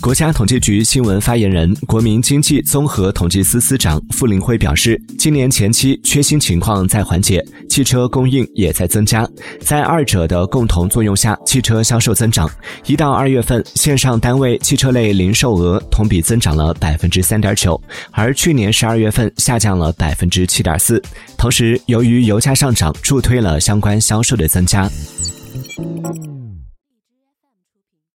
[0.00, 9.28] 国家统计局新闻发言人、国民经济综合统计司司长傅林辉表示，今年前期缺芯情况在缓解，汽车供应也在增加。
[9.60, 12.50] 在二者的共同作用下，汽车销售增长
[12.86, 17.78] 一到二月份线上单位汽车类零售额同比增长了百分之三点九，
[18.10, 21.00] 而去年十二月份下降了百分之七点四。
[21.36, 24.90] 同时由于油价上涨，助推了相关销售的增加。